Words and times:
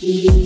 baby. 0.00 0.39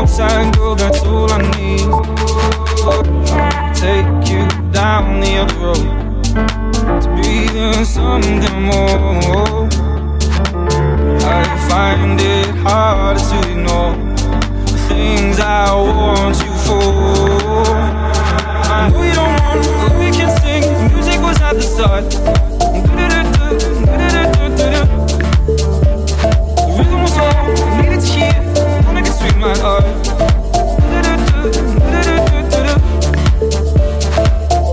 outside, 0.00 0.54
girl, 0.56 0.74
that's 0.74 1.02
all 1.04 1.30
I 1.30 1.38
need. 1.56 1.82
I'll 2.88 3.04
take 3.74 4.30
you 4.32 4.42
down 4.72 5.20
the 5.20 5.36
other 5.42 5.58
road 5.64 5.84
to 7.02 7.08
be 7.16 7.46
breathe 7.52 7.84
something 7.84 8.62
more. 8.62 9.68
I 11.38 11.44
find 11.68 12.18
it 12.18 12.48
hard 12.64 13.18
to 13.18 13.38
ignore 13.50 13.94
the 14.70 14.78
things 14.88 15.38
I 15.38 15.70
want 15.74 16.36
you 16.44 16.52
for. 16.64 17.76
I 18.72 18.88
know 18.88 19.02
you 19.02 19.14
don't 19.20 19.34
want, 19.42 19.60
but 19.80 19.92
we 19.98 20.08
can 20.16 20.30
sing. 20.40 20.64
Music 20.94 21.20
was 21.20 21.38
at 21.42 21.54
the 21.56 21.62
start. 21.62 22.40
with 29.22 29.36
my 29.36 29.56
heart. 29.58 29.84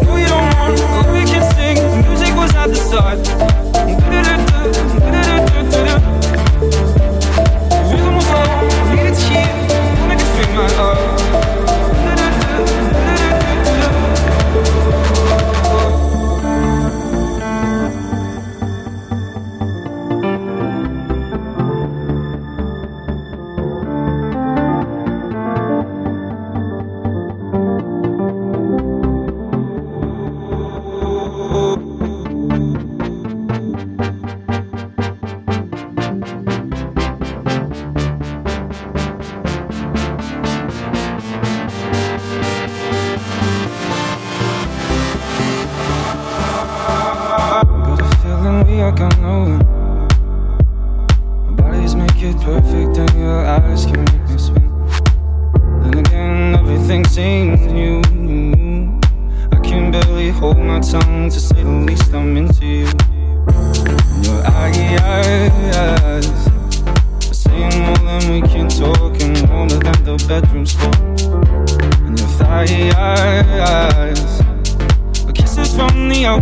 No, 0.04 0.16
you 0.16 0.28
don't 0.28 0.58
want 0.58 1.12
we 1.12 1.24
can 1.26 1.44
sing. 1.54 1.78
Music 2.08 2.36
was 2.36 2.56
at 2.56 2.68
the 2.68 2.76
start. 2.76 3.47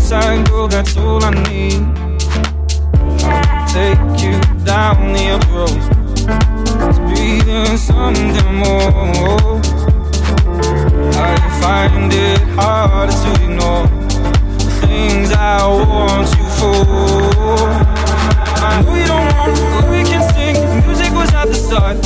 inside, 0.06 0.46
girl, 0.48 0.68
that's 0.68 0.96
all 0.98 1.24
I 1.24 1.32
need. 1.50 1.82
I'll 3.24 3.68
take 3.74 3.98
you 4.22 4.40
down 4.64 5.14
the 5.14 5.40
road. 5.50 5.82
Breathe 7.08 7.50
in 7.50 7.76
something 7.76 8.54
more. 8.54 9.62
I 11.16 11.18
find 11.60 12.14
it 12.14 12.40
harder 12.54 13.12
to 13.12 13.32
ignore 13.46 13.88
the 14.60 14.70
things 14.86 15.32
I 15.32 15.66
want 15.66 16.30
you 16.38 16.46
for. 16.60 16.86
I 18.62 18.64
know 18.84 18.94
you 18.94 19.08
don't 19.08 19.26
want, 19.34 19.58
but 19.74 19.86
we 19.90 20.04
can 20.04 20.22
sing. 20.34 20.56
Music 20.86 21.12
was 21.14 21.34
at 21.34 21.48
the 21.48 21.56
start. 21.56 21.98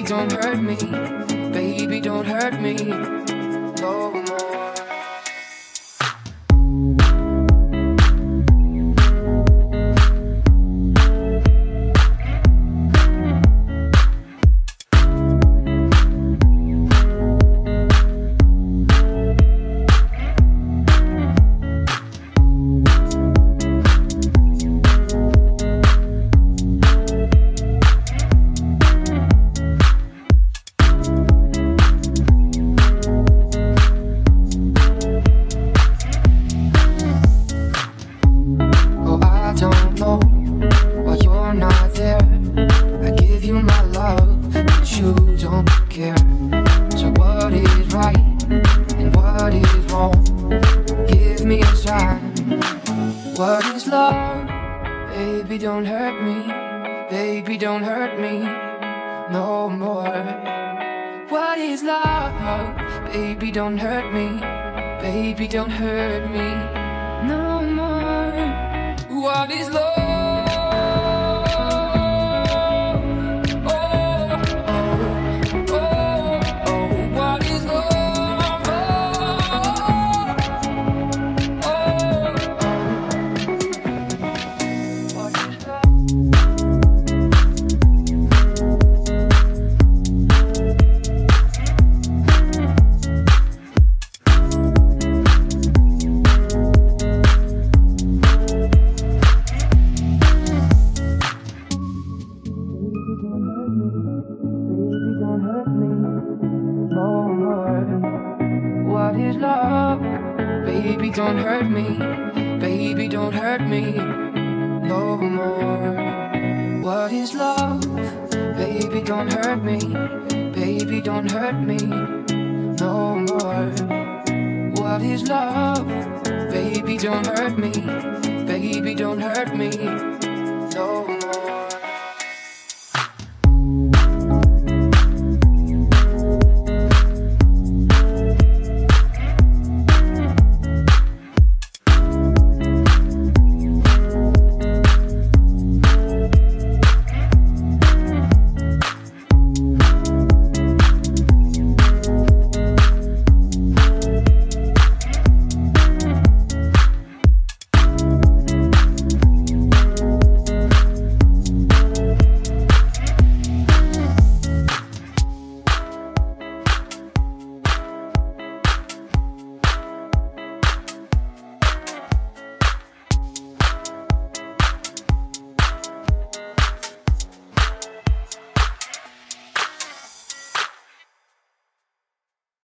Baby, 0.00 0.08
don't 0.08 0.32
hurt 0.32 0.62
me. 0.62 0.76
Baby, 1.52 2.00
don't 2.00 2.24
hurt 2.24 2.58
me. 2.58 2.76
Oh. 3.82 4.29